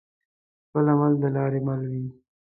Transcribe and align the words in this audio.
خپل 0.65 0.85
عمل 0.93 1.13
د 1.21 1.25
لاري 1.35 1.61
مل 1.67 1.81
وي 1.91 2.03